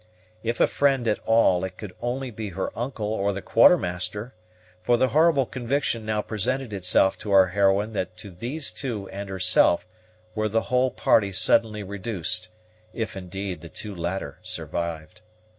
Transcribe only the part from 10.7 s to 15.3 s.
whole party suddenly reduced, if, indeed, the two latter survived.